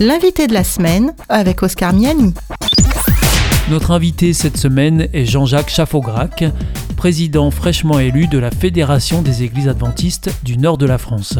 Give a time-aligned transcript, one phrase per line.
[0.00, 2.34] L'invité de la semaine avec Oscar Miani.
[3.70, 6.44] Notre invité cette semaine est Jean-Jacques Chaffaugrac,
[6.96, 11.38] président fraîchement élu de la Fédération des Églises adventistes du nord de la France.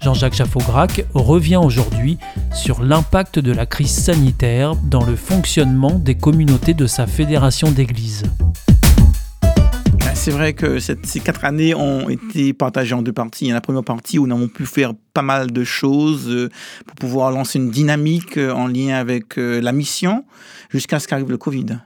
[0.00, 2.18] Jean-Jacques Chaffaugrac revient aujourd'hui
[2.54, 8.22] sur l'impact de la crise sanitaire dans le fonctionnement des communautés de sa fédération d'églises.
[10.22, 13.46] C'est vrai que ces quatre années ont été partagées en deux parties.
[13.46, 16.28] Il y a la première partie où nous avons pu faire pas mal de choses
[16.28, 16.50] euh,
[16.86, 20.26] pour pouvoir lancer une dynamique euh, en lien avec euh, la mission
[20.68, 21.78] jusqu'à ce qu'arrive le Covid.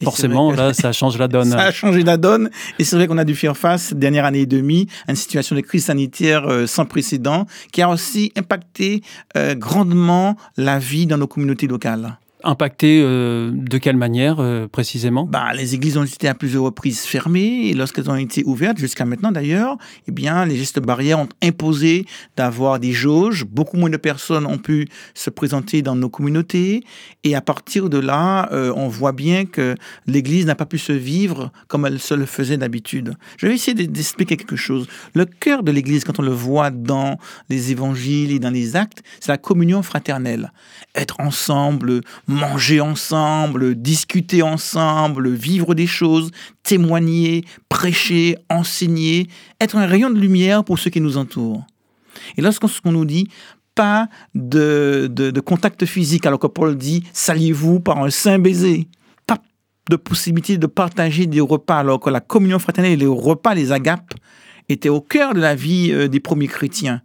[0.00, 1.50] Forcément, là, ça change la donne.
[1.50, 2.50] ça a changé la donne.
[2.78, 5.16] Et c'est vrai qu'on a dû faire face, cette dernière année et demie, à une
[5.16, 9.02] situation de crise sanitaire sans précédent qui a aussi impacté
[9.56, 12.16] grandement la vie dans nos communautés locales.
[12.44, 15.26] Impacté euh, de quelle manière euh, précisément?
[15.26, 19.04] Bah, Les églises ont été à plusieurs reprises fermées et lorsqu'elles ont été ouvertes, jusqu'à
[19.04, 19.76] maintenant d'ailleurs,
[20.08, 22.06] eh bien, les gestes barrières ont imposé
[22.36, 23.44] d'avoir des jauges.
[23.44, 26.84] Beaucoup moins de personnes ont pu se présenter dans nos communautés
[27.24, 29.76] et à partir de là, euh, on voit bien que
[30.06, 33.14] l'église n'a pas pu se vivre comme elle se le faisait d'habitude.
[33.36, 34.88] Je vais essayer d'expliquer quelque chose.
[35.14, 39.02] Le cœur de l'église, quand on le voit dans les évangiles et dans les actes,
[39.20, 40.52] c'est la communion fraternelle.
[40.94, 42.00] Être ensemble,
[42.32, 46.30] manger ensemble, discuter ensemble, vivre des choses,
[46.62, 49.28] témoigner, prêcher, enseigner,
[49.60, 51.64] être un rayon de lumière pour ceux qui nous entourent.
[52.36, 53.28] Et lorsqu'on nous dit
[53.74, 58.88] pas de, de, contact physique, alors que Paul dit saluez-vous par un saint baiser,
[59.26, 59.38] pas
[59.88, 63.72] de possibilité de partager des repas, alors que la communion fraternelle et les repas, les
[63.72, 64.14] agapes,
[64.68, 67.02] étaient au cœur de la vie euh, des premiers chrétiens.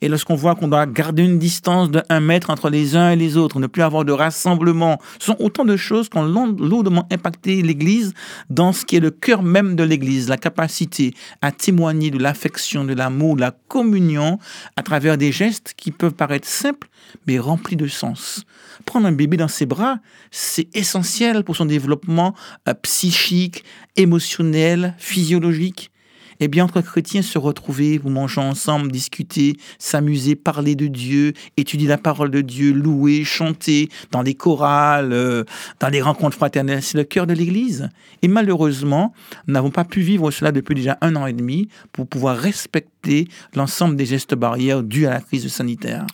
[0.00, 3.16] Et lorsqu'on voit qu'on doit garder une distance de 1 mètre entre les uns et
[3.16, 7.62] les autres, ne plus avoir de rassemblement, sont autant de choses qui ont lourdement impacté
[7.62, 8.14] l'Église
[8.50, 12.84] dans ce qui est le cœur même de l'Église, la capacité à témoigner de l'affection,
[12.84, 14.38] de l'amour, de la communion
[14.76, 16.88] à travers des gestes qui peuvent paraître simples,
[17.26, 18.44] mais remplis de sens.
[18.84, 19.98] Prendre un bébé dans ses bras,
[20.30, 22.34] c'est essentiel pour son développement
[22.68, 23.64] euh, psychique,
[23.96, 25.90] émotionnel, physiologique
[26.40, 31.88] eh bien, entre chrétiens, se retrouver, vous manger ensemble, discuter, s'amuser, parler de Dieu, étudier
[31.88, 35.44] la parole de Dieu, louer, chanter dans les chorales, euh,
[35.80, 37.88] dans les rencontres fraternelles, c'est le cœur de l'Église.
[38.22, 39.12] Et malheureusement,
[39.46, 43.28] nous n'avons pas pu vivre cela depuis déjà un an et demi pour pouvoir respecter
[43.54, 46.06] l'ensemble des gestes barrières dus à la crise sanitaire.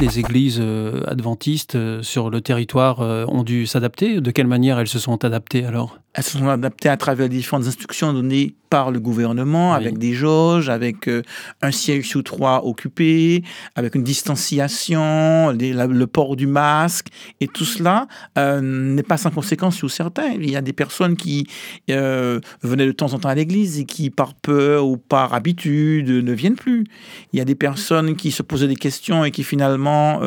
[0.00, 4.20] Les églises euh, adventistes euh, sur le territoire ont dû s'adapter.
[4.20, 5.98] De quelle manière elles se sont adaptées alors?
[6.16, 10.68] Elles se sont adaptées à travers différentes instructions données par le gouvernement, avec des jauges,
[10.70, 11.22] avec euh,
[11.62, 13.44] un siège sous trois occupé,
[13.76, 17.08] avec une distanciation, le port du masque,
[17.40, 20.30] et tout cela euh, n'est pas sans conséquence sur certains.
[20.30, 21.46] Il y a des personnes qui
[21.90, 26.08] euh, venaient de temps en temps à l'église et qui, par peur ou par habitude,
[26.08, 26.84] ne viennent plus.
[27.32, 30.20] Il y a des personnes qui se posaient des questions et qui finalement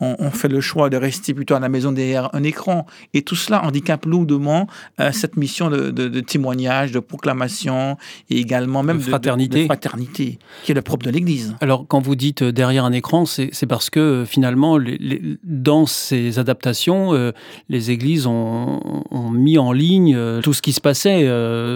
[0.00, 2.86] ont, fait le choix de rester plutôt à la maison derrière un écran.
[3.14, 4.66] Et tout cela handicape lourdement
[5.12, 7.96] cette mission de, témoignage, de proclamation
[8.30, 9.66] et également même de fraternité.
[9.66, 11.54] fraternité, qui est le propre de l'Église.
[11.60, 14.78] Alors, quand vous dites euh, derrière un écran, c'est parce que euh, finalement,
[15.44, 17.32] dans ces adaptations, euh,
[17.68, 18.80] les églises ont,
[19.32, 21.22] mis en ligne tout ce qui se passait.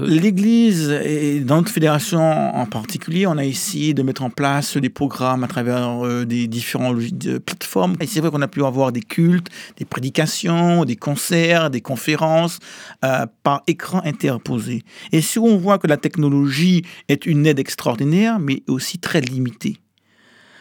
[0.06, 4.88] L'Église et dans notre fédération en particulier, on a essayé de mettre en place des
[4.88, 6.96] programmes à travers des différentes
[7.44, 7.96] plateformes.
[8.00, 9.48] Et c'est vrai qu'on a pu avoir des cultes,
[9.78, 12.58] des prédications, des concerts, des conférences
[13.26, 14.82] par écran interposé.
[15.12, 19.76] Et si on voit que la technologie est une aide extraordinaire, mais aussi très limitée.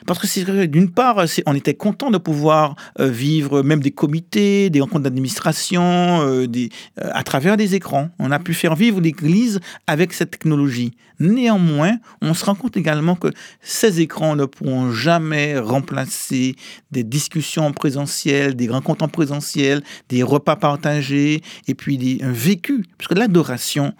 [0.06, 4.82] Parce que d'une part, on était content de pouvoir euh, vivre même des comités, des
[4.82, 5.82] rencontres d'administration,
[6.22, 8.10] euh, euh, à travers des écrans.
[8.20, 10.94] On a pu faire vivre l'Église avec cette technologie.
[11.20, 13.28] Néanmoins, on se rend compte également que
[13.62, 16.56] ces écrans ne pourront jamais remplacer
[16.92, 22.32] des discussions en présentiel, des rencontres en présentiel, des repas partagés, et puis des, un
[22.32, 22.86] vécu.
[22.98, 23.94] Parce que l'adoration,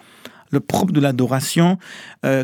[0.50, 1.78] le propre de l'adoration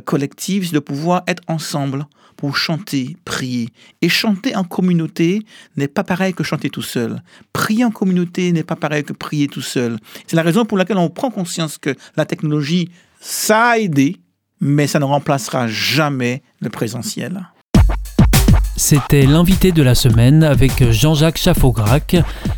[0.05, 2.05] collective, c'est de pouvoir être ensemble
[2.37, 3.69] pour chanter, prier.
[4.01, 5.45] Et chanter en communauté
[5.77, 7.21] n'est pas pareil que chanter tout seul.
[7.53, 9.97] Prier en communauté n'est pas pareil que prier tout seul.
[10.27, 12.89] C'est la raison pour laquelle on prend conscience que la technologie,
[13.21, 14.17] ça a aidé,
[14.59, 17.47] mais ça ne remplacera jamais le présentiel.
[18.75, 22.17] C'était l'invité de la semaine avec Jean-Jacques Chaffaugrac,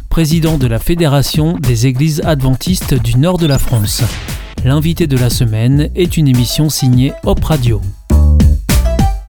[0.10, 4.02] président de la Fédération des Églises adventistes du nord de la France.
[4.66, 7.82] L'invité de la semaine est une émission signée Hop Radio.